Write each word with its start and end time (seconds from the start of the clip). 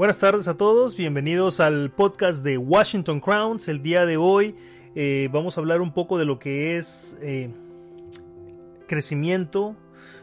Buenas 0.00 0.18
tardes 0.18 0.48
a 0.48 0.56
todos, 0.56 0.96
bienvenidos 0.96 1.60
al 1.60 1.90
podcast 1.90 2.42
de 2.42 2.56
Washington 2.56 3.20
Crowns. 3.20 3.68
El 3.68 3.82
día 3.82 4.06
de 4.06 4.16
hoy 4.16 4.56
eh, 4.94 5.28
vamos 5.30 5.58
a 5.58 5.60
hablar 5.60 5.82
un 5.82 5.92
poco 5.92 6.16
de 6.16 6.24
lo 6.24 6.38
que 6.38 6.78
es 6.78 7.18
eh, 7.20 7.50
crecimiento, 8.88 9.76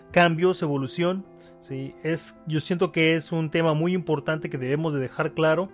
cambios, 0.10 0.64
evolución. 0.64 1.28
¿sí? 1.60 1.94
Es, 2.02 2.36
yo 2.48 2.60
siento 2.60 2.92
que 2.92 3.14
es 3.14 3.32
un 3.32 3.52
tema 3.52 3.76
muy 3.76 3.94
importante 3.94 4.50
que 4.50 4.58
debemos 4.58 4.96
de 4.96 5.00
dejar 5.00 5.36
claro 5.36 5.70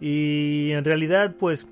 y 0.00 0.70
en 0.70 0.84
realidad 0.84 1.34
pues 1.36 1.66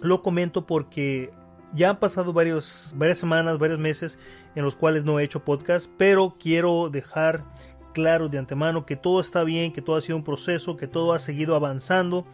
lo 0.00 0.22
comento 0.22 0.64
porque 0.64 1.32
ya 1.74 1.90
han 1.90 1.98
pasado 1.98 2.32
varias 2.32 2.94
semanas, 3.14 3.58
varios 3.58 3.80
meses 3.80 4.16
en 4.54 4.62
los 4.62 4.76
cuales 4.76 5.02
no 5.02 5.18
he 5.18 5.24
hecho 5.24 5.44
podcast, 5.44 5.90
pero 5.96 6.36
quiero 6.38 6.88
dejar 6.88 7.42
claro 7.98 8.28
de 8.28 8.38
antemano 8.38 8.86
que 8.86 8.94
todo 8.94 9.20
está 9.20 9.42
bien, 9.42 9.72
que 9.72 9.82
todo 9.82 9.96
ha 9.96 10.00
sido 10.00 10.16
un 10.16 10.22
proceso, 10.22 10.76
que 10.76 10.86
todo 10.86 11.12
ha 11.12 11.18
seguido 11.18 11.56
avanzando 11.56 12.24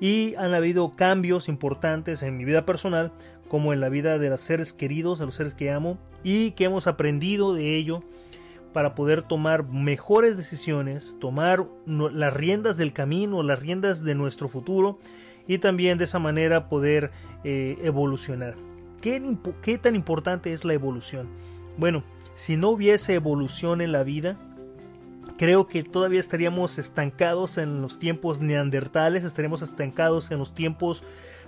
y 0.00 0.36
han 0.36 0.54
habido 0.54 0.92
cambios 0.92 1.48
importantes 1.48 2.22
en 2.22 2.36
mi 2.36 2.44
vida 2.44 2.64
personal 2.64 3.10
como 3.48 3.72
en 3.72 3.80
la 3.80 3.88
vida 3.88 4.18
de 4.18 4.30
los 4.30 4.40
seres 4.40 4.72
queridos, 4.72 5.18
de 5.18 5.26
los 5.26 5.34
seres 5.34 5.54
que 5.54 5.72
amo 5.72 5.98
y 6.22 6.52
que 6.52 6.66
hemos 6.66 6.86
aprendido 6.86 7.52
de 7.52 7.74
ello 7.74 8.04
para 8.72 8.94
poder 8.94 9.22
tomar 9.22 9.64
mejores 9.64 10.36
decisiones, 10.36 11.16
tomar 11.18 11.64
las 11.84 12.32
riendas 12.32 12.76
del 12.76 12.92
camino, 12.92 13.42
las 13.42 13.58
riendas 13.58 14.04
de 14.04 14.14
nuestro 14.14 14.48
futuro 14.48 15.00
y 15.48 15.58
también 15.58 15.98
de 15.98 16.04
esa 16.04 16.20
manera 16.20 16.68
poder 16.68 17.10
eh, 17.42 17.76
evolucionar. 17.82 18.54
¿Qué, 19.00 19.20
¿Qué 19.62 19.78
tan 19.78 19.96
importante 19.96 20.52
es 20.52 20.64
la 20.64 20.74
evolución? 20.74 21.28
Bueno, 21.76 22.04
si 22.36 22.56
no 22.56 22.68
hubiese 22.68 23.14
evolución 23.14 23.80
en 23.80 23.90
la 23.90 24.04
vida, 24.04 24.38
creo 25.38 25.66
que 25.66 25.82
todavía 25.82 26.20
estaríamos 26.20 26.78
estancados 26.78 27.56
en 27.56 27.80
los 27.80 27.98
tiempos 27.98 28.40
neandertales, 28.40 29.24
estaríamos 29.24 29.62
estancados 29.62 30.30
en 30.30 30.38
los 30.38 30.54
tiempos 30.54 31.04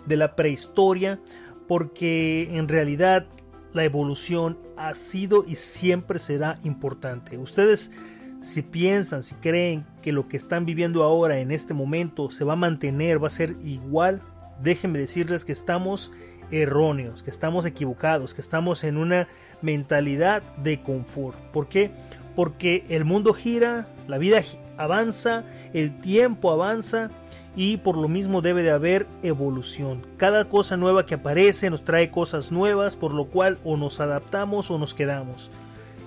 de 0.07 0.17
la 0.17 0.37
prehistoria, 0.37 1.21
porque 1.69 2.57
en 2.57 2.69
realidad 2.69 3.27
la 3.73 3.85
evolución 3.85 4.59
ha 4.77 4.95
sido 4.95 5.45
y 5.47 5.57
siempre 5.57 6.19
será 6.19 6.59
importante. 6.65 7.37
Ustedes 7.37 7.91
si 8.41 8.63
piensan, 8.63 9.23
si 9.23 9.35
creen 9.35 9.85
que 10.03 10.13
lo 10.13 10.29
que 10.29 10.37
están 10.37 10.65
viviendo 10.65 11.03
ahora 11.03 11.39
en 11.39 11.51
este 11.51 11.75
momento 11.75 12.31
se 12.31 12.45
va 12.45 12.55
a 12.55 12.57
mantener, 12.57 13.23
va 13.23 13.27
a 13.27 13.31
ser 13.31 13.57
igual, 13.63 14.23
déjenme 14.63 14.99
decirles 14.99 15.45
que 15.45 15.53
estamos 15.53 16.11
erróneos, 16.51 17.23
que 17.23 17.31
estamos 17.31 17.67
equivocados, 17.67 18.35
que 18.35 18.41
estamos 18.41 18.83
en 18.83 18.97
una 18.97 19.29
mentalidad 19.63 20.43
de 20.57 20.83
confort. 20.83 21.37
¿Por 21.53 21.69
qué? 21.69 21.91
Porque 22.35 22.85
el 22.89 23.05
mundo 23.05 23.33
gira, 23.33 23.87
la 24.09 24.19
vida 24.19 24.43
avanza, 24.77 25.45
el 25.73 26.01
tiempo 26.01 26.51
avanza 26.51 27.11
y 27.57 27.79
por 27.79 27.97
lo 27.97 28.09
mismo 28.09 28.43
debe 28.43 28.63
de 28.63 28.71
haber 28.71 29.07
evolución. 29.23 30.07
Cada 30.17 30.49
cosa 30.49 30.77
nueva 30.77 31.07
que 31.07 31.17
aparece 31.17 31.71
nos 31.71 31.85
trae 31.85 32.11
cosas 32.11 32.53
nuevas, 32.53 32.97
por 32.97 33.13
lo 33.13 33.27
cual 33.27 33.59
o 33.65 33.77
nos 33.77 34.01
adaptamos 34.01 34.71
o 34.71 34.79
nos 34.79 34.95
quedamos. 34.95 35.51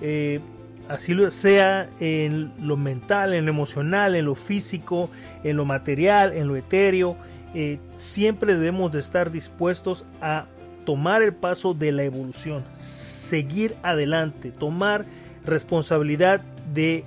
Eh, 0.02 0.40
así 0.88 1.16
sea 1.32 1.90
en 2.00 2.52
lo 2.60 2.78
mental, 2.78 3.34
en 3.34 3.46
lo 3.46 3.52
emocional, 3.52 4.16
en 4.16 4.26
lo 4.26 4.36
físico, 4.36 5.10
en 5.44 5.58
lo 5.58 5.66
material, 5.66 6.34
en 6.34 6.48
lo 6.48 6.56
etéreo, 6.56 7.18
eh, 7.54 7.80
siempre 7.98 8.56
debemos 8.56 8.92
de 8.92 9.00
estar 9.00 9.32
dispuestos 9.32 10.06
a 10.22 10.48
tomar 10.86 11.22
el 11.22 11.34
paso 11.34 11.74
de 11.74 11.92
la 11.92 12.04
evolución, 12.04 12.64
seguir 12.78 13.76
adelante, 13.84 14.52
tomar 14.52 15.06
responsabilidad 15.46 16.42
de 16.74 17.04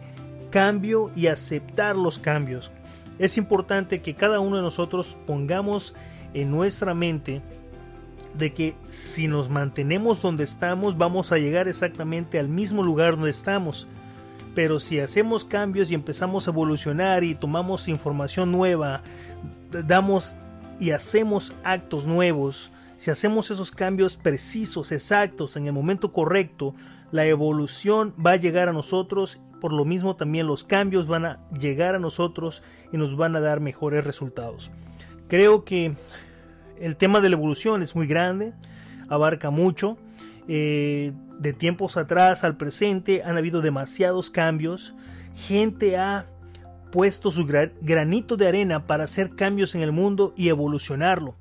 cambio 0.51 1.11
y 1.15 1.27
aceptar 1.27 1.97
los 1.97 2.19
cambios. 2.19 2.71
Es 3.19 3.39
importante 3.39 4.03
que 4.03 4.15
cada 4.15 4.41
uno 4.41 4.57
de 4.57 4.63
nosotros 4.63 5.17
pongamos 5.27 5.95
en 6.35 6.51
nuestra 6.51 6.95
mente 6.95 7.43
de 8.37 8.53
que 8.53 8.75
si 8.89 9.29
nos 9.29 9.49
mantenemos 9.49 10.21
donde 10.21 10.45
estamos 10.45 10.99
vamos 10.99 11.33
a 11.33 11.39
llegar 11.39 11.69
exactamente 11.69 12.39
al 12.39 12.49
mismo 12.49 12.83
lugar 12.83 13.17
donde 13.17 13.31
estamos. 13.31 13.87
Pero 14.55 14.81
si 14.81 15.01
hacemos 15.01 15.45
cambios 15.45 15.91
y 15.91 15.95
empezamos 15.95 16.47
a 16.47 16.51
evolucionar 16.51 17.25
y 17.25 17.35
tomamos 17.35 17.89
información 17.89 18.53
nueva, 18.53 19.03
damos 19.71 20.37
y 20.79 20.91
hacemos 20.91 21.53
actos 21.65 22.07
nuevos, 22.07 22.71
si 22.97 23.11
hacemos 23.11 23.51
esos 23.51 23.71
cambios 23.71 24.17
precisos, 24.17 24.93
exactos, 24.93 25.57
en 25.57 25.67
el 25.67 25.73
momento 25.73 26.13
correcto, 26.13 26.75
la 27.13 27.25
evolución 27.27 28.13
va 28.25 28.33
a 28.33 28.37
llegar 28.37 28.69
a 28.69 28.73
nosotros, 28.73 29.41
por 29.61 29.73
lo 29.73 29.85
mismo 29.85 30.17
también 30.17 30.47
los 30.47 30.65
cambios 30.65 31.07
van 31.07 31.25
a 31.25 31.49
llegar 31.59 31.95
a 31.95 31.99
nosotros 31.99 32.63
y 32.93 32.97
nos 32.97 33.17
van 33.17 33.37
a 33.37 33.41
dar 33.41 33.61
mejores 33.61 34.05
resultados. 34.05 34.71
Creo 35.29 35.65
que 35.65 35.95
el 36.79 36.97
tema 36.97 37.21
de 37.21 37.31
la 37.31 37.37
evolución 37.37 37.83
es 37.83 37.95
muy 37.97 38.07
grande, 38.07 38.53
abarca 39.09 39.51
mucho. 39.51 39.97
Eh, 40.49 41.13
de 41.39 41.53
tiempos 41.53 41.97
atrás 41.97 42.45
al 42.45 42.57
presente 42.57 43.23
han 43.25 43.37
habido 43.37 43.61
demasiados 43.61 44.31
cambios. 44.31 44.95
Gente 45.35 45.97
ha 45.97 46.27
puesto 46.91 47.31
su 47.31 47.47
granito 47.47 48.37
de 48.37 48.49
arena 48.49 48.87
para 48.87 49.05
hacer 49.05 49.35
cambios 49.35 49.75
en 49.75 49.83
el 49.83 49.93
mundo 49.93 50.33
y 50.37 50.49
evolucionarlo. 50.49 51.35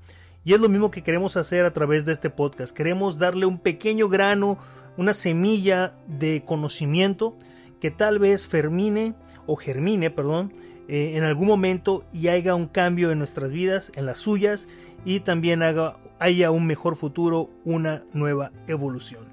Y 0.43 0.53
es 0.53 0.59
lo 0.59 0.69
mismo 0.69 0.91
que 0.91 1.01
queremos 1.01 1.37
hacer 1.37 1.65
a 1.65 1.73
través 1.73 2.05
de 2.05 2.11
este 2.13 2.29
podcast. 2.29 2.75
Queremos 2.75 3.17
darle 3.17 3.45
un 3.45 3.57
pequeño 3.57 4.09
grano, 4.09 4.57
una 4.97 5.13
semilla 5.13 5.93
de 6.07 6.43
conocimiento 6.45 7.35
que 7.79 7.91
tal 7.91 8.19
vez 8.19 8.47
fermine 8.47 9.13
o 9.45 9.55
germine, 9.55 10.09
perdón, 10.09 10.53
eh, 10.87 11.13
en 11.15 11.23
algún 11.23 11.47
momento 11.47 12.03
y 12.13 12.27
haga 12.27 12.55
un 12.55 12.67
cambio 12.67 13.11
en 13.11 13.19
nuestras 13.19 13.51
vidas, 13.51 13.91
en 13.95 14.05
las 14.05 14.19
suyas 14.19 14.67
y 15.03 15.19
también 15.21 15.63
haga, 15.63 15.97
haya 16.19 16.51
un 16.51 16.65
mejor 16.67 16.95
futuro, 16.95 17.49
una 17.63 18.03
nueva 18.13 18.51
evolución. 18.67 19.25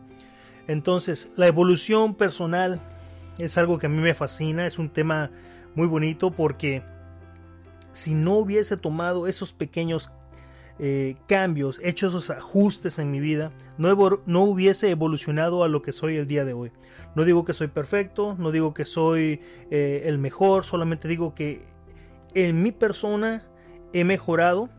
Entonces, 0.66 1.30
la 1.36 1.46
evolución 1.46 2.14
personal 2.14 2.80
es 3.38 3.58
algo 3.58 3.78
que 3.78 3.86
a 3.86 3.90
mí 3.90 4.00
me 4.00 4.14
fascina, 4.14 4.66
es 4.66 4.78
un 4.78 4.88
tema 4.88 5.30
muy 5.74 5.86
bonito 5.86 6.30
porque 6.30 6.82
si 7.92 8.14
no 8.14 8.34
hubiese 8.34 8.76
tomado 8.76 9.26
esos 9.26 9.52
pequeños 9.52 10.10
eh, 10.78 11.16
cambios, 11.26 11.80
hecho 11.82 12.08
esos 12.08 12.30
ajustes 12.30 12.98
en 12.98 13.10
mi 13.10 13.20
vida, 13.20 13.52
no, 13.78 14.20
no, 14.26 14.42
hubiese 14.42 14.90
evolucionado 14.90 15.64
a 15.64 15.68
lo 15.68 15.82
que 15.82 15.92
soy 15.92 16.16
el 16.16 16.26
día 16.26 16.44
de 16.44 16.52
hoy. 16.52 16.72
No 17.14 17.24
digo 17.24 17.44
que 17.44 17.52
soy 17.52 17.68
perfecto, 17.68 18.36
no 18.38 18.50
digo 18.50 18.74
que 18.74 18.84
soy 18.84 19.40
eh, 19.70 20.02
el 20.06 20.18
mejor, 20.18 20.64
solamente 20.64 21.08
digo 21.08 21.34
que 21.34 21.62
en 22.34 22.62
mi 22.62 22.72
persona 22.72 23.44
he 23.92 24.04
mejorado 24.04 24.70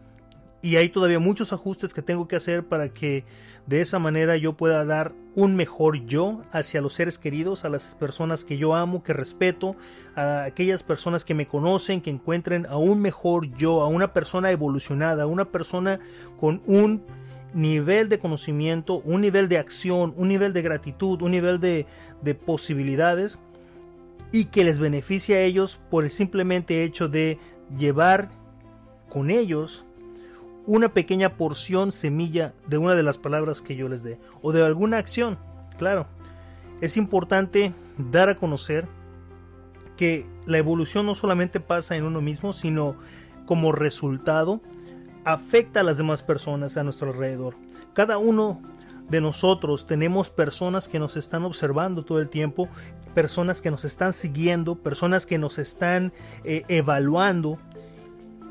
y 0.64 0.78
hay 0.78 0.88
todavía 0.88 1.20
muchos 1.20 1.52
ajustes 1.52 1.94
que 1.94 2.02
tengo 2.02 2.28
que 2.28 2.38
hacer 2.38 2.64
para 2.64 2.88
que 2.88 3.26
de 3.68 3.82
esa 3.82 4.00
manera 4.00 4.38
yo 4.38 4.54
pueda 4.54 4.86
dar 4.86 5.12
un 5.36 5.58
mejor 5.58 6.06
yo 6.06 6.42
hacia 6.54 6.80
los 6.80 6.94
seres 6.94 7.20
queridos, 7.20 7.66
a 7.66 7.70
las 7.70 7.96
personas 7.96 8.46
que 8.46 8.58
yo 8.58 8.74
amo, 8.74 9.04
que 9.04 9.12
respeto, 9.12 9.76
a 10.16 10.46
aquellas 10.46 10.82
personas 10.82 11.26
que 11.26 11.34
me 11.34 11.48
conocen, 11.48 12.00
que 12.00 12.10
encuentren 12.10 12.66
a 12.66 12.78
un 12.78 13.02
mejor 13.02 13.54
yo, 13.58 13.82
a 13.82 13.88
una 13.90 14.14
persona 14.14 14.52
evolucionada, 14.52 15.24
a 15.24 15.28
una 15.28 15.52
persona 15.52 16.00
con 16.40 16.62
un 16.66 17.04
nivel 17.54 18.08
de 18.08 18.20
conocimiento, 18.20 19.02
un 19.04 19.20
nivel 19.20 19.50
de 19.50 19.58
acción, 19.58 20.14
un 20.16 20.30
nivel 20.30 20.54
de 20.54 20.62
gratitud, 20.62 21.22
un 21.22 21.32
nivel 21.32 21.60
de, 21.60 21.86
de 22.22 22.36
posibilidades 22.36 23.38
y 24.32 24.46
que 24.46 24.64
les 24.64 24.80
beneficie 24.80 25.36
a 25.36 25.42
ellos 25.42 25.82
por 25.90 26.06
el 26.06 26.10
simplemente 26.10 26.86
hecho 26.86 27.10
de 27.10 27.38
llevar 27.78 28.30
con 29.10 29.30
ellos 29.30 29.86
una 30.66 30.94
pequeña 30.94 31.38
porción 31.38 31.92
semilla 31.92 32.54
de 32.68 32.78
una 32.78 32.96
de 32.96 33.04
las 33.04 33.18
palabras 33.18 33.62
que 33.62 33.76
yo 33.76 33.90
les 33.90 34.04
dé 34.04 34.20
o 34.42 34.52
de 34.52 34.64
alguna 34.64 34.98
acción. 34.98 35.38
Claro, 35.78 36.08
es 36.82 36.98
importante 36.98 37.74
dar 37.98 38.30
a 38.30 38.36
conocer 38.36 38.88
que 39.98 40.26
la 40.46 40.58
evolución 40.58 41.06
no 41.06 41.16
solamente 41.16 41.60
pasa 41.60 41.96
en 41.96 42.04
uno 42.04 42.22
mismo, 42.22 42.54
sino 42.54 42.96
como 43.46 43.72
resultado 43.72 44.62
afecta 45.26 45.82
a 45.82 45.84
las 45.84 45.98
demás 45.98 46.24
personas 46.24 46.78
a 46.78 46.84
nuestro 46.84 47.12
alrededor. 47.12 47.56
Cada 47.94 48.18
uno 48.18 48.62
de 49.10 49.22
nosotros 49.22 49.86
tenemos 49.86 50.30
personas 50.30 50.88
que 50.88 51.00
nos 51.00 51.18
están 51.18 51.44
observando 51.44 52.04
todo 52.04 52.20
el 52.20 52.30
tiempo, 52.30 52.70
personas 53.14 53.62
que 53.62 53.72
nos 53.72 53.86
están 53.86 54.14
siguiendo, 54.14 54.76
personas 54.76 55.26
que 55.26 55.38
nos 55.38 55.60
están 55.60 56.14
eh, 56.44 56.64
evaluando 56.68 57.60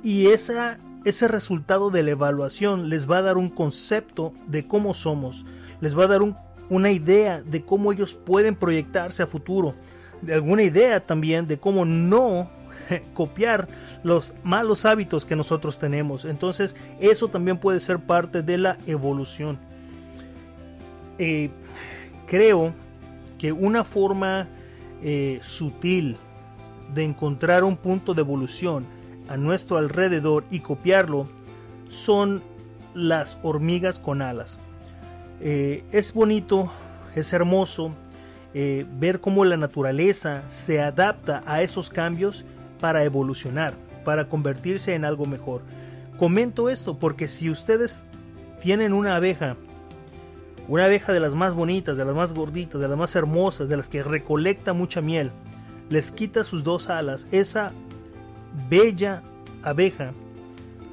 y 0.03 0.29
esa 0.29 0.79
ese 1.05 1.29
resultado 1.29 1.91
de 1.91 2.03
la 2.03 2.13
evaluación 2.13 2.89
les 2.89 3.11
va 3.11 3.19
a 3.19 3.23
dar 3.23 3.37
un 3.37 3.49
concepto 3.49 4.33
de 4.47 4.67
cómo 4.67 4.95
somos, 4.95 5.45
les 5.81 5.99
va 5.99 6.05
a 6.05 6.09
dar 6.09 6.21
una 6.69 6.91
idea 6.91 7.43
de 7.43 7.65
cómo 7.65 7.93
ellos 7.93 8.15
pueden 8.15 8.55
proyectarse 8.55 9.23
a 9.23 9.27
futuro, 9.27 9.75
de 10.21 10.35
alguna 10.35 10.63
idea 10.63 11.05
también 11.05 11.47
de 11.47 11.59
cómo 11.59 11.85
no 11.85 12.51
copiar 13.15 13.69
los 14.03 14.35
malos 14.43 14.85
hábitos 14.85 15.25
que 15.25 15.37
nosotros 15.37 15.79
tenemos. 15.79 16.25
Entonces 16.25 16.77
eso 17.01 17.29
también 17.29 17.59
puede 17.59 17.81
ser 17.81 17.99
parte 17.99 18.43
de 18.43 18.59
la 18.59 18.79
evolución. 18.87 19.59
Eh, 21.19 21.51
creo 22.27 22.73
que 23.39 23.53
una 23.53 23.85
forma 23.85 24.49
eh, 25.03 25.41
sutil 25.43 26.17
de 26.95 27.05
encontrar 27.05 27.65
un 27.65 27.77
punto 27.77 28.15
de 28.15 28.21
evolución 28.21 28.87
a 29.33 29.39
nuestro 29.39 29.79
alrededor 29.79 30.45
y 30.51 30.61
copiarlo 30.61 31.27
son 31.89 32.43
las 32.93 33.39
hormigas 33.43 33.99
con 33.99 34.21
alas. 34.21 34.61
Eh, 35.41 35.85
es 35.91 36.13
bonito, 36.13 36.71
es 37.15 37.33
hermoso 37.33 37.93
eh, 38.53 38.85
ver 38.99 39.23
cómo 39.23 39.47
la 39.47 39.57
naturaleza 39.57 40.43
se 40.51 40.83
adapta 40.83 41.43
a 41.47 41.63
esos 41.63 41.89
cambios 41.89 42.45
para 42.79 43.05
evolucionar, 43.05 43.73
para 44.05 44.29
convertirse 44.29 44.95
en 44.95 45.07
algo 45.07 45.25
mejor. 45.25 45.63
Comento 46.19 46.69
esto 46.69 46.99
porque 46.99 47.27
si 47.27 47.49
ustedes 47.49 48.09
tienen 48.61 48.93
una 48.93 49.17
abeja, 49.17 49.57
una 50.69 50.85
abeja 50.85 51.15
de 51.15 51.21
las 51.21 51.35
más 51.35 51.55
bonitas, 51.55 51.97
de 51.97 52.05
las 52.05 52.15
más 52.15 52.35
gorditas, 52.35 52.83
de 52.83 52.89
las 52.89 52.99
más 52.99 53.17
hermosas, 53.17 53.71
de 53.71 53.79
las 53.79 53.89
que 53.89 54.03
recolecta 54.03 54.75
mucha 54.75 55.01
miel, 55.01 55.31
les 55.89 56.11
quita 56.11 56.45
sus 56.45 56.65
dos 56.65 56.91
alas, 56.91 57.27
esa 57.33 57.73
bella 58.69 59.23
abeja 59.63 60.13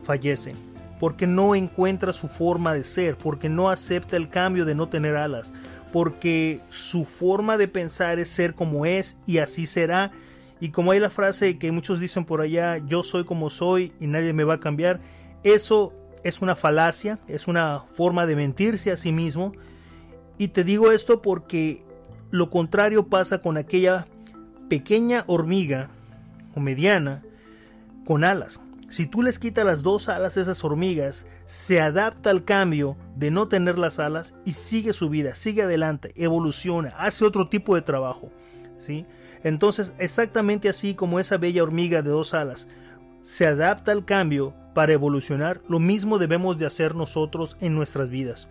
fallece 0.03 0.55
porque 0.99 1.27
no 1.27 1.55
encuentra 1.55 2.13
su 2.13 2.27
forma 2.27 2.73
de 2.73 2.83
ser, 2.83 3.17
porque 3.17 3.49
no 3.49 3.69
acepta 3.69 4.17
el 4.17 4.29
cambio 4.29 4.65
de 4.65 4.75
no 4.75 4.89
tener 4.89 5.15
alas, 5.15 5.53
porque 5.93 6.61
su 6.69 7.05
forma 7.05 7.57
de 7.57 7.67
pensar 7.67 8.19
es 8.19 8.29
ser 8.29 8.53
como 8.53 8.85
es 8.85 9.17
y 9.25 9.37
así 9.37 9.65
será. 9.65 10.11
Y 10.59 10.69
como 10.69 10.91
hay 10.91 10.99
la 10.99 11.09
frase 11.09 11.57
que 11.57 11.71
muchos 11.71 12.01
dicen 12.01 12.25
por 12.25 12.41
allá, 12.41 12.77
yo 12.85 13.01
soy 13.01 13.23
como 13.23 13.49
soy 13.49 13.93
y 13.99 14.07
nadie 14.07 14.33
me 14.33 14.43
va 14.43 14.55
a 14.55 14.59
cambiar, 14.59 14.99
eso 15.43 15.93
es 16.25 16.41
una 16.41 16.55
falacia, 16.55 17.17
es 17.29 17.47
una 17.47 17.79
forma 17.93 18.25
de 18.25 18.35
mentirse 18.35 18.91
a 18.91 18.97
sí 18.97 19.13
mismo. 19.13 19.53
Y 20.37 20.49
te 20.49 20.65
digo 20.65 20.91
esto 20.91 21.21
porque 21.21 21.81
lo 22.29 22.49
contrario 22.49 23.07
pasa 23.07 23.41
con 23.41 23.55
aquella 23.55 24.05
pequeña 24.67 25.23
hormiga 25.27 25.89
o 26.55 26.59
mediana 26.59 27.23
con 28.09 28.23
alas. 28.23 28.59
Si 28.87 29.05
tú 29.05 29.21
les 29.21 29.37
quitas 29.37 29.63
las 29.63 29.83
dos 29.83 30.09
alas 30.09 30.35
a 30.35 30.41
esas 30.41 30.63
hormigas, 30.63 31.27
se 31.45 31.79
adapta 31.79 32.31
al 32.31 32.43
cambio 32.43 32.97
de 33.15 33.29
no 33.29 33.47
tener 33.47 33.77
las 33.77 33.99
alas 33.99 34.33
y 34.45 34.53
sigue 34.53 34.93
su 34.93 35.09
vida, 35.09 35.35
sigue 35.35 35.61
adelante, 35.61 36.11
evoluciona, 36.15 36.89
hace 36.97 37.23
otro 37.23 37.49
tipo 37.49 37.75
de 37.75 37.83
trabajo. 37.83 38.31
¿sí? 38.79 39.05
Entonces, 39.43 39.93
exactamente 39.99 40.69
así 40.69 40.95
como 40.95 41.19
esa 41.19 41.37
bella 41.37 41.61
hormiga 41.61 42.01
de 42.01 42.09
dos 42.09 42.33
alas 42.33 42.67
se 43.21 43.45
adapta 43.45 43.91
al 43.91 44.05
cambio 44.05 44.55
para 44.73 44.93
evolucionar, 44.93 45.61
lo 45.69 45.77
mismo 45.77 46.17
debemos 46.17 46.57
de 46.57 46.65
hacer 46.65 46.95
nosotros 46.95 47.57
en 47.61 47.75
nuestras 47.75 48.09
vidas. 48.09 48.47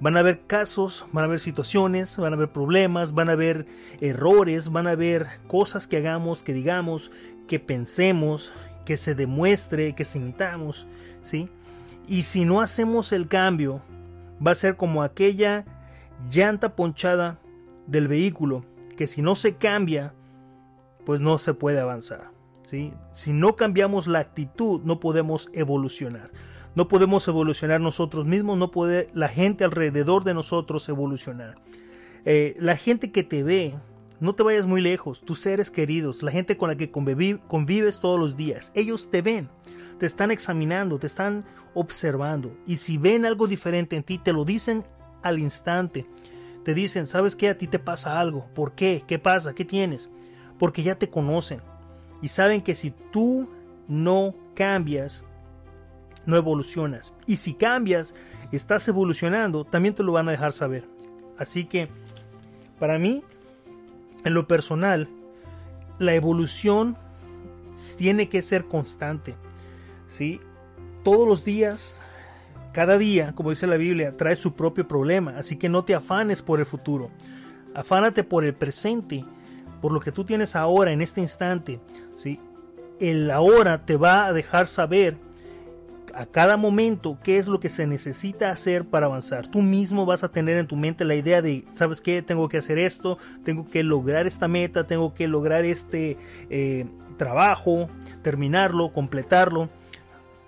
Van 0.00 0.18
a 0.18 0.20
haber 0.20 0.40
casos, 0.46 1.06
van 1.12 1.24
a 1.24 1.26
haber 1.26 1.40
situaciones, 1.40 2.18
van 2.18 2.34
a 2.34 2.36
haber 2.36 2.52
problemas, 2.52 3.14
van 3.14 3.30
a 3.30 3.32
haber 3.32 3.66
errores, 4.02 4.70
van 4.70 4.88
a 4.88 4.90
haber 4.90 5.26
cosas 5.46 5.86
que 5.86 5.96
hagamos, 5.96 6.42
que 6.42 6.52
digamos, 6.52 7.10
que 7.50 7.58
pensemos, 7.58 8.52
que 8.90 8.96
se 8.96 9.14
demuestre, 9.14 9.94
que 9.94 10.04
sintamos, 10.04 10.88
¿sí? 11.22 11.48
Y 12.08 12.22
si 12.22 12.44
no 12.44 12.60
hacemos 12.60 13.12
el 13.12 13.28
cambio, 13.28 13.80
va 14.44 14.50
a 14.50 14.56
ser 14.56 14.74
como 14.74 15.04
aquella 15.04 15.64
llanta 16.28 16.74
ponchada 16.74 17.38
del 17.86 18.08
vehículo, 18.08 18.64
que 18.96 19.06
si 19.06 19.22
no 19.22 19.36
se 19.36 19.54
cambia, 19.54 20.12
pues 21.06 21.20
no 21.20 21.38
se 21.38 21.54
puede 21.54 21.78
avanzar, 21.78 22.32
¿sí? 22.64 22.92
Si 23.12 23.32
no 23.32 23.54
cambiamos 23.54 24.08
la 24.08 24.18
actitud, 24.18 24.80
no 24.82 24.98
podemos 24.98 25.50
evolucionar. 25.52 26.32
No 26.74 26.88
podemos 26.88 27.28
evolucionar 27.28 27.80
nosotros 27.80 28.26
mismos, 28.26 28.58
no 28.58 28.72
puede 28.72 29.08
la 29.14 29.28
gente 29.28 29.62
alrededor 29.62 30.24
de 30.24 30.34
nosotros 30.34 30.88
evolucionar. 30.88 31.54
Eh, 32.24 32.56
la 32.58 32.74
gente 32.76 33.12
que 33.12 33.22
te 33.22 33.44
ve, 33.44 33.72
no 34.20 34.34
te 34.34 34.42
vayas 34.42 34.66
muy 34.66 34.80
lejos, 34.80 35.22
tus 35.22 35.40
seres 35.40 35.70
queridos, 35.70 36.22
la 36.22 36.30
gente 36.30 36.56
con 36.56 36.68
la 36.68 36.76
que 36.76 36.90
convives 36.90 38.00
todos 38.00 38.18
los 38.18 38.36
días, 38.36 38.70
ellos 38.74 39.10
te 39.10 39.22
ven, 39.22 39.48
te 39.98 40.06
están 40.06 40.30
examinando, 40.30 40.98
te 40.98 41.06
están 41.06 41.44
observando 41.74 42.54
y 42.66 42.76
si 42.76 42.98
ven 42.98 43.24
algo 43.24 43.46
diferente 43.46 43.96
en 43.96 44.02
ti, 44.02 44.18
te 44.18 44.32
lo 44.32 44.44
dicen 44.44 44.84
al 45.22 45.38
instante. 45.38 46.06
Te 46.64 46.74
dicen, 46.74 47.06
¿sabes 47.06 47.36
qué? 47.36 47.48
A 47.48 47.56
ti 47.56 47.66
te 47.66 47.78
pasa 47.78 48.20
algo. 48.20 48.46
¿Por 48.54 48.72
qué? 48.74 49.02
¿Qué 49.06 49.18
pasa? 49.18 49.54
¿Qué 49.54 49.64
tienes? 49.64 50.10
Porque 50.58 50.82
ya 50.82 50.94
te 50.94 51.08
conocen 51.08 51.62
y 52.20 52.28
saben 52.28 52.60
que 52.62 52.74
si 52.74 52.90
tú 52.90 53.48
no 53.88 54.34
cambias, 54.54 55.24
no 56.26 56.36
evolucionas. 56.36 57.14
Y 57.26 57.36
si 57.36 57.54
cambias, 57.54 58.14
estás 58.52 58.86
evolucionando, 58.88 59.64
también 59.64 59.94
te 59.94 60.02
lo 60.02 60.12
van 60.12 60.28
a 60.28 60.32
dejar 60.32 60.52
saber. 60.52 60.84
Así 61.38 61.64
que, 61.64 61.88
para 62.78 62.98
mí, 62.98 63.22
en 64.24 64.34
lo 64.34 64.46
personal, 64.46 65.08
la 65.98 66.14
evolución 66.14 66.96
tiene 67.96 68.28
que 68.28 68.42
ser 68.42 68.66
constante. 68.66 69.34
¿sí? 70.06 70.40
Todos 71.04 71.26
los 71.26 71.44
días, 71.44 72.02
cada 72.72 72.98
día, 72.98 73.34
como 73.34 73.50
dice 73.50 73.66
la 73.66 73.76
Biblia, 73.76 74.16
trae 74.16 74.36
su 74.36 74.54
propio 74.54 74.86
problema. 74.86 75.36
Así 75.36 75.56
que 75.56 75.68
no 75.68 75.84
te 75.84 75.94
afanes 75.94 76.42
por 76.42 76.58
el 76.58 76.66
futuro. 76.66 77.10
Afánate 77.74 78.24
por 78.24 78.44
el 78.44 78.54
presente, 78.54 79.24
por 79.80 79.92
lo 79.92 80.00
que 80.00 80.12
tú 80.12 80.24
tienes 80.24 80.56
ahora, 80.56 80.92
en 80.92 81.00
este 81.00 81.20
instante. 81.20 81.80
¿sí? 82.14 82.40
El 82.98 83.30
ahora 83.30 83.84
te 83.86 83.96
va 83.96 84.26
a 84.26 84.32
dejar 84.32 84.66
saber 84.66 85.16
a 86.14 86.26
cada 86.26 86.56
momento 86.56 87.18
qué 87.22 87.36
es 87.36 87.46
lo 87.48 87.60
que 87.60 87.68
se 87.68 87.86
necesita 87.86 88.50
hacer 88.50 88.84
para 88.84 89.06
avanzar. 89.06 89.46
Tú 89.46 89.62
mismo 89.62 90.06
vas 90.06 90.24
a 90.24 90.30
tener 90.30 90.58
en 90.58 90.66
tu 90.66 90.76
mente 90.76 91.04
la 91.04 91.14
idea 91.14 91.42
de, 91.42 91.64
¿sabes 91.72 92.00
qué? 92.00 92.22
Tengo 92.22 92.48
que 92.48 92.58
hacer 92.58 92.78
esto, 92.78 93.18
tengo 93.44 93.68
que 93.68 93.82
lograr 93.82 94.26
esta 94.26 94.48
meta, 94.48 94.86
tengo 94.86 95.14
que 95.14 95.28
lograr 95.28 95.64
este 95.64 96.16
eh, 96.48 96.86
trabajo, 97.16 97.88
terminarlo, 98.22 98.92
completarlo, 98.92 99.68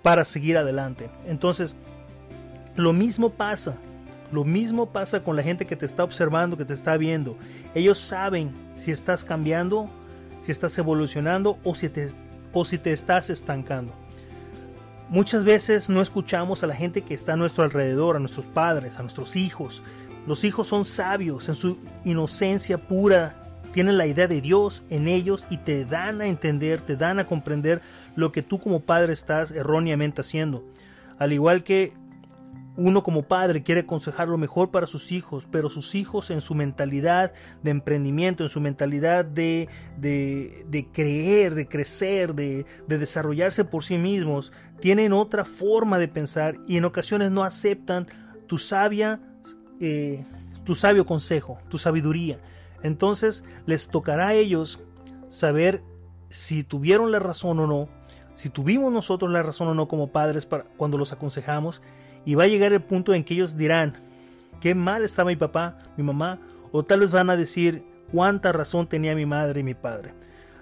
para 0.01 0.25
seguir 0.25 0.57
adelante. 0.57 1.09
Entonces, 1.25 1.75
lo 2.75 2.93
mismo 2.93 3.31
pasa. 3.31 3.77
Lo 4.31 4.43
mismo 4.43 4.91
pasa 4.91 5.23
con 5.23 5.35
la 5.35 5.43
gente 5.43 5.65
que 5.65 5.75
te 5.75 5.85
está 5.85 6.03
observando, 6.03 6.57
que 6.57 6.65
te 6.65 6.73
está 6.73 6.97
viendo. 6.97 7.37
Ellos 7.75 7.99
saben 7.99 8.51
si 8.75 8.91
estás 8.91 9.23
cambiando, 9.23 9.89
si 10.41 10.51
estás 10.51 10.77
evolucionando 10.77 11.59
o 11.63 11.75
si 11.75 11.87
te, 11.89 12.07
o 12.51 12.65
si 12.65 12.79
te 12.79 12.91
estás 12.91 13.29
estancando. 13.29 13.93
Muchas 15.09 15.43
veces 15.43 15.89
no 15.89 16.01
escuchamos 16.01 16.63
a 16.63 16.67
la 16.67 16.75
gente 16.75 17.01
que 17.01 17.13
está 17.13 17.33
a 17.33 17.37
nuestro 17.37 17.63
alrededor, 17.63 18.15
a 18.15 18.19
nuestros 18.19 18.47
padres, 18.47 18.97
a 18.97 19.01
nuestros 19.01 19.35
hijos. 19.35 19.83
Los 20.25 20.43
hijos 20.43 20.67
son 20.67 20.85
sabios 20.85 21.49
en 21.49 21.55
su 21.55 21.77
inocencia 22.03 22.77
pura, 22.77 23.35
tienen 23.73 23.97
la 23.97 24.07
idea 24.07 24.27
de 24.27 24.39
Dios 24.39 24.83
en 24.89 25.07
ellos 25.07 25.47
y 25.49 25.57
te 25.57 25.83
dan 25.85 26.21
a 26.21 26.27
entender, 26.27 26.81
te 26.81 26.95
dan 26.95 27.19
a 27.19 27.27
comprender 27.27 27.81
lo 28.15 28.31
que 28.31 28.41
tú 28.41 28.59
como 28.59 28.81
padre 28.81 29.13
estás 29.13 29.51
erróneamente 29.51 30.21
haciendo. 30.21 30.63
Al 31.19 31.33
igual 31.33 31.63
que 31.63 31.93
uno 32.75 33.03
como 33.03 33.23
padre 33.23 33.63
quiere 33.63 33.81
aconsejar 33.81 34.27
lo 34.27 34.37
mejor 34.37 34.71
para 34.71 34.87
sus 34.87 35.11
hijos, 35.11 35.47
pero 35.51 35.69
sus 35.69 35.93
hijos 35.95 36.31
en 36.31 36.41
su 36.41 36.55
mentalidad 36.55 37.31
de 37.61 37.71
emprendimiento, 37.71 38.43
en 38.43 38.49
su 38.49 38.61
mentalidad 38.61 39.25
de, 39.25 39.69
de, 39.97 40.87
creer, 40.91 41.53
de 41.53 41.67
crecer, 41.67 42.33
de, 42.33 42.65
de, 42.87 42.97
desarrollarse 42.97 43.63
por 43.63 43.83
sí 43.83 43.97
mismos, 43.97 44.51
tienen 44.79 45.13
otra 45.13 45.45
forma 45.45 45.99
de 45.99 46.07
pensar 46.07 46.57
y 46.67 46.77
en 46.77 46.85
ocasiones 46.85 47.31
no 47.31 47.43
aceptan 47.43 48.07
tu 48.47 48.57
sabia, 48.57 49.21
eh, 49.79 50.23
tu 50.63 50.73
sabio 50.73 51.05
consejo, 51.05 51.59
tu 51.69 51.77
sabiduría. 51.77 52.39
Entonces 52.81 53.43
les 53.65 53.87
tocará 53.87 54.29
a 54.29 54.33
ellos 54.33 54.79
saber 55.29 55.83
si 56.29 56.63
tuvieron 56.63 57.11
la 57.11 57.19
razón 57.19 57.59
o 57.59 57.67
no, 57.67 57.87
si 58.33 58.49
tuvimos 58.49 58.91
nosotros 58.91 59.31
la 59.31 59.43
razón 59.43 59.67
o 59.67 59.75
no 59.75 59.87
como 59.87 60.11
padres 60.11 60.47
para, 60.47 60.63
cuando 60.77 60.97
los 60.97 61.11
aconsejamos 61.11 61.81
y 62.25 62.35
va 62.35 62.43
a 62.43 62.47
llegar 62.47 62.73
el 62.73 62.81
punto 62.81 63.13
en 63.13 63.23
que 63.23 63.33
ellos 63.33 63.57
dirán, 63.57 63.93
qué 64.61 64.75
mal 64.75 65.03
estaba 65.03 65.29
mi 65.29 65.35
papá, 65.35 65.77
mi 65.97 66.03
mamá, 66.03 66.39
o 66.71 66.83
tal 66.83 67.01
vez 67.01 67.11
van 67.11 67.29
a 67.29 67.35
decir 67.35 67.83
cuánta 68.11 68.51
razón 68.51 68.87
tenía 68.87 69.15
mi 69.15 69.25
madre 69.25 69.59
y 69.59 69.63
mi 69.63 69.73
padre. 69.73 70.13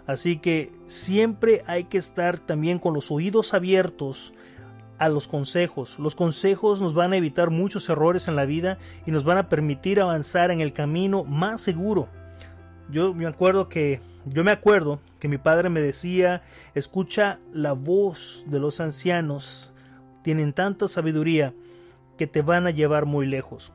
Así 0.07 0.37
que 0.37 0.71
siempre 0.87 1.61
hay 1.67 1.85
que 1.85 1.97
estar 1.97 2.39
también 2.39 2.79
con 2.79 2.93
los 2.93 3.11
oídos 3.11 3.53
abiertos 3.53 4.33
a 4.97 5.09
los 5.09 5.27
consejos. 5.27 5.97
Los 5.99 6.15
consejos 6.15 6.81
nos 6.81 6.93
van 6.93 7.13
a 7.13 7.17
evitar 7.17 7.49
muchos 7.49 7.89
errores 7.89 8.27
en 8.27 8.35
la 8.35 8.45
vida 8.45 8.77
y 9.05 9.11
nos 9.11 9.23
van 9.23 9.37
a 9.37 9.49
permitir 9.49 9.99
avanzar 9.99 10.51
en 10.51 10.61
el 10.61 10.73
camino 10.73 11.23
más 11.23 11.61
seguro. 11.61 12.07
Yo 12.89 13.13
me 13.13 13.25
acuerdo 13.25 13.69
que 13.69 14.01
yo 14.25 14.43
me 14.43 14.51
acuerdo 14.51 14.99
que 15.19 15.27
mi 15.27 15.37
padre 15.37 15.69
me 15.69 15.81
decía, 15.81 16.43
escucha 16.75 17.39
la 17.53 17.71
voz 17.73 18.45
de 18.47 18.59
los 18.59 18.79
ancianos 18.79 19.70
tienen 20.23 20.53
tanta 20.53 20.87
sabiduría 20.87 21.53
que 22.17 22.27
te 22.27 22.41
van 22.41 22.67
a 22.67 22.71
llevar 22.71 23.05
muy 23.05 23.25
lejos. 23.25 23.71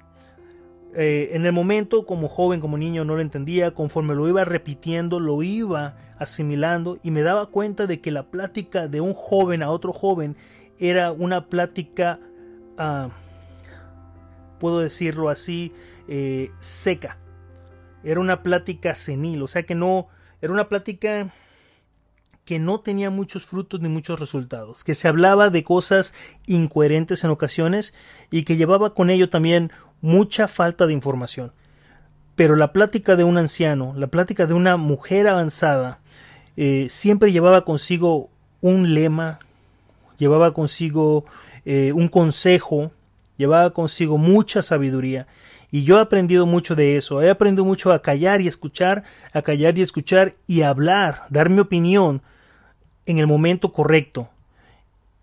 Eh, 0.95 1.29
en 1.33 1.45
el 1.45 1.53
momento, 1.53 2.07
como 2.07 2.27
joven, 2.27 2.61
como 2.61 2.79
niño, 2.79 3.05
no 3.05 3.17
lo 3.17 3.21
entendía. 3.21 3.75
Conforme 3.75 4.15
lo 4.15 4.27
iba 4.29 4.45
repitiendo, 4.45 5.21
lo 5.21 5.43
iba 5.43 5.97
asimilando 6.19 6.99
y 7.03 7.11
me 7.11 7.23
daba 7.23 7.47
cuenta 7.47 7.87
de 7.87 8.01
que 8.01 8.11
la 8.11 8.31
plática 8.31 8.89
de 8.89 9.03
un 9.03 9.13
joven 9.13 9.63
a 9.63 9.71
otro 9.71 9.93
joven 9.93 10.37
era 10.79 11.13
una 11.13 11.49
plática, 11.49 12.19
ah, 12.79 13.11
puedo 14.59 14.81
decirlo 14.81 15.29
así, 15.29 15.73
eh, 16.09 16.51
seca. 16.61 17.19
Era 18.03 18.21
una 18.21 18.43
plática 18.43 18.95
senil, 18.95 19.43
o 19.43 19.49
sea 19.49 19.65
que 19.65 19.75
no, 19.75 20.09
era 20.41 20.53
una 20.53 20.69
plática 20.69 21.33
que 22.47 22.61
no 22.61 22.79
tenía 22.79 23.11
muchos 23.11 23.45
frutos 23.45 23.81
ni 23.81 23.89
muchos 23.89 24.21
resultados, 24.21 24.85
que 24.85 24.95
se 24.95 25.09
hablaba 25.09 25.51
de 25.51 25.65
cosas 25.65 26.15
incoherentes 26.47 27.25
en 27.25 27.31
ocasiones 27.31 27.93
y 28.31 28.45
que 28.45 28.57
llevaba 28.57 28.95
con 28.95 29.11
ello 29.11 29.29
también 29.29 29.73
mucha 30.01 30.47
falta 30.47 30.87
de 30.87 30.93
información. 30.93 31.53
Pero 32.37 32.55
la 32.55 32.73
plática 32.73 33.17
de 33.17 33.25
un 33.25 33.37
anciano, 33.37 33.95
la 33.97 34.07
plática 34.07 34.47
de 34.47 34.55
una 34.55 34.77
mujer 34.77 35.27
avanzada, 35.27 35.99
eh, 36.57 36.87
siempre 36.89 37.33
llevaba 37.33 37.65
consigo 37.65 38.31
un 38.61 38.95
lema, 38.95 39.41
llevaba 40.17 40.55
consigo 40.55 41.25
eh, 41.65 41.93
un 41.93 42.07
consejo, 42.07 42.93
llevaba 43.39 43.71
consigo 43.71 44.19
mucha 44.19 44.63
sabiduría. 44.63 45.27
Y 45.73 45.83
yo 45.83 45.99
he 45.99 46.01
aprendido 46.01 46.47
mucho 46.47 46.77
de 46.77 46.97
eso. 46.97 47.23
He 47.23 47.29
aprendido 47.29 47.65
mucho 47.65 47.93
a 47.93 48.03
callar 48.03 48.41
y 48.41 48.47
escuchar, 48.47 49.03
a 49.33 49.43
callar 49.43 49.77
y 49.77 49.83
escuchar 49.83 50.37
y 50.47 50.63
hablar, 50.63 51.23
dar 51.29 51.51
mi 51.51 51.59
opinión 51.59 52.23
en 53.07 53.19
el 53.19 53.27
momento 53.27 53.73
correcto. 53.73 54.29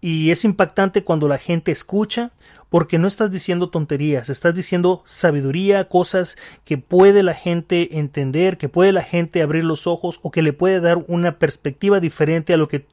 Y 0.01 0.31
es 0.31 0.43
impactante 0.43 1.03
cuando 1.03 1.27
la 1.27 1.37
gente 1.37 1.71
escucha, 1.71 2.31
porque 2.69 2.97
no 2.97 3.07
estás 3.07 3.29
diciendo 3.29 3.69
tonterías, 3.69 4.29
estás 4.29 4.55
diciendo 4.55 5.03
sabiduría, 5.05 5.87
cosas 5.87 6.37
que 6.65 6.77
puede 6.79 7.21
la 7.21 7.35
gente 7.35 7.99
entender, 7.99 8.57
que 8.57 8.67
puede 8.67 8.91
la 8.91 9.03
gente 9.03 9.43
abrir 9.43 9.63
los 9.63 9.85
ojos 9.85 10.19
o 10.23 10.31
que 10.31 10.41
le 10.41 10.53
puede 10.53 10.79
dar 10.79 11.05
una 11.07 11.37
perspectiva 11.37 11.99
diferente 11.99 12.53
a 12.53 12.57
lo 12.57 12.67
que 12.67 12.87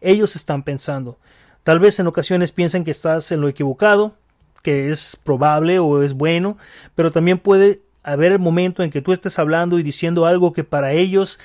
ellos 0.00 0.34
están 0.34 0.64
pensando. 0.64 1.16
Tal 1.62 1.78
vez 1.78 2.00
en 2.00 2.08
ocasiones 2.08 2.52
piensen 2.52 2.84
que 2.84 2.90
estás 2.90 3.30
en 3.30 3.40
lo 3.40 3.48
equivocado, 3.48 4.16
que 4.62 4.90
es 4.90 5.16
probable 5.22 5.78
o 5.78 6.02
es 6.02 6.14
bueno, 6.14 6.58
pero 6.94 7.12
también 7.12 7.38
puede 7.38 7.82
haber 8.02 8.32
el 8.32 8.38
momento 8.38 8.82
en 8.82 8.90
que 8.90 9.00
tú 9.02 9.12
estés 9.12 9.38
hablando 9.38 9.78
y 9.78 9.82
diciendo 9.82 10.26
algo 10.26 10.52
que 10.52 10.64
para 10.64 10.92
ellos 10.92 11.38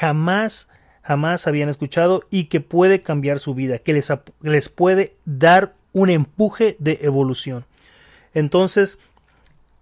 jamás 0.00 0.68
jamás 1.06 1.46
habían 1.46 1.68
escuchado 1.68 2.24
y 2.30 2.46
que 2.46 2.60
puede 2.60 3.00
cambiar 3.00 3.38
su 3.38 3.54
vida, 3.54 3.78
que 3.78 3.92
les, 3.92 4.12
les 4.42 4.68
puede 4.68 5.14
dar 5.24 5.74
un 5.92 6.10
empuje 6.10 6.76
de 6.80 6.98
evolución. 7.02 7.64
Entonces, 8.34 8.98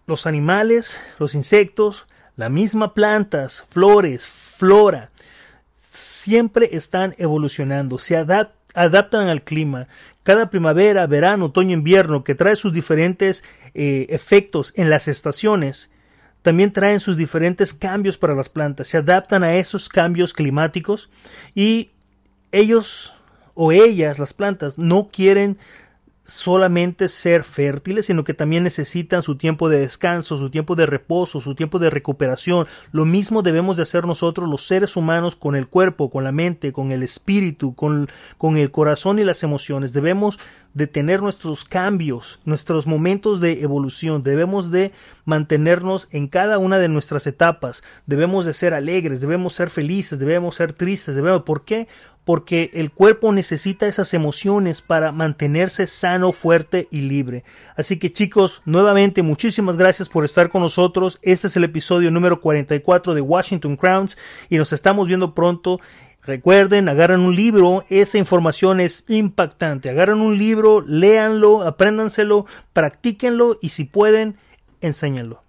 los 0.07 0.27
animales, 0.27 1.01
los 1.19 1.35
insectos, 1.35 2.07
la 2.37 2.51
misma 2.51 2.93
plantas, 2.93 3.65
flores, 3.71 4.29
flora, 4.29 5.11
siempre 5.81 6.69
están 6.73 7.15
evolucionando, 7.17 7.99
se 7.99 8.17
adaptan 8.17 9.29
al 9.29 9.43
clima. 9.43 9.89
Cada 10.25 10.51
primavera, 10.51 11.07
verano, 11.07 11.47
otoño, 11.47 11.73
invierno, 11.73 12.23
que 12.23 12.35
trae 12.35 12.55
sus 12.55 12.73
diferentes 12.73 13.45
eh, 13.73 14.07
efectos 14.11 14.75
en 14.77 14.91
las 14.91 15.09
estaciones, 15.09 15.91
también 16.45 16.75
traen 16.75 17.01
sus 17.01 17.17
diferentes 17.17 17.73
cambios 17.73 18.19
para 18.19 18.35
las 18.35 18.51
plantas, 18.51 18.89
se 18.89 18.99
adaptan 18.99 19.43
a 19.43 19.57
esos 19.57 19.89
cambios 19.89 20.35
climáticos 20.35 21.09
y 21.55 21.91
ellos 22.53 23.15
o 23.55 23.73
ellas, 23.73 24.19
las 24.19 24.35
plantas, 24.35 24.77
no 24.77 25.09
quieren 25.11 25.57
solamente 26.25 27.09
ser 27.09 27.45
fértiles, 27.45 28.07
sino 28.07 28.25
que 28.25 28.35
también 28.35 28.65
necesitan 28.65 29.23
su 29.23 29.37
tiempo 29.37 29.69
de 29.69 29.81
descanso, 29.81 30.39
su 30.39 30.51
tiempo 30.51 30.75
de 30.75 30.87
reposo, 30.87 31.41
su 31.41 31.55
tiempo 31.55 31.79
de 31.79 31.91
recuperación. 31.91 32.67
Lo 32.93 33.05
mismo 33.05 33.43
debemos 33.43 33.77
de 33.77 33.83
hacer 33.83 34.07
nosotros 34.07 34.49
los 34.49 34.67
seres 34.67 34.97
humanos 34.97 35.37
con 35.37 35.55
el 35.55 35.69
cuerpo, 35.69 36.11
con 36.11 36.25
la 36.25 36.33
mente, 36.33 36.73
con 36.73 36.91
el 36.93 37.03
espíritu, 37.03 37.75
con, 37.75 38.09
con 38.39 38.57
el 38.57 38.71
corazón 38.71 39.19
y 39.19 39.25
las 39.25 39.43
emociones. 39.43 39.93
Debemos 39.93 40.39
de 40.73 40.89
tener 40.89 41.23
nuestros 41.23 41.65
cambios, 41.65 42.41
nuestros 42.45 42.87
momentos 42.87 43.41
de 43.41 43.63
evolución. 43.63 44.23
Debemos 44.23 44.71
de 44.73 44.93
mantenernos 45.25 46.09
en 46.11 46.27
cada 46.27 46.59
una 46.59 46.79
de 46.79 46.89
nuestras 46.89 47.27
etapas. 47.27 47.85
Debemos 48.07 48.45
de 48.45 48.55
ser 48.55 48.75
alegres, 48.75 49.21
debemos 49.21 49.53
ser 49.53 49.71
felices, 49.71 50.19
debemos 50.19 50.57
ser 50.57 50.73
tristes, 50.73 51.15
debemos, 51.15 51.43
¿por 51.43 51.65
qué? 51.65 51.87
Porque 52.25 52.71
el 52.75 52.91
cuerpo 52.91 53.33
necesita 53.33 53.87
esas 53.87 54.15
emociones 54.15 54.83
para 54.83 55.13
mantenerse 55.13 55.87
sano, 55.87 56.33
fuerte 56.33 56.89
y 56.91 57.03
libre. 57.03 57.45
Así 57.77 57.99
que 57.99 58.11
chicos, 58.11 58.63
nuevamente 58.65 59.23
muchísimas 59.23 59.77
gracias 59.77 60.09
por 60.09 60.25
estar 60.25 60.49
con 60.49 60.63
nosotros. 60.63 61.19
Este 61.23 61.49
es 61.49 61.57
el 61.57 61.65
episodio 61.65 62.11
número 62.11 62.41
44 62.41 63.15
de 63.15 63.21
Washington 63.21 63.77
Crowns 63.77 64.17
y 64.49 64.57
nos 64.57 64.73
estamos 64.73 65.09
viendo 65.09 65.35
pronto. 65.35 65.81
Recuerden, 66.23 66.89
agarran 66.89 67.21
un 67.21 67.37
libro, 67.37 67.85
esa 67.91 68.17
información 68.17 68.81
es 68.81 69.05
impactante. 69.09 69.91
Agarran 69.91 70.23
un 70.23 70.39
libro, 70.39 70.81
léanlo, 70.81 71.63
apréndanselo, 71.63 72.47
practíquenlo 72.73 73.59
y 73.61 73.69
si 73.69 73.85
pueden, 73.85 74.37
enséñenlo. 74.81 75.44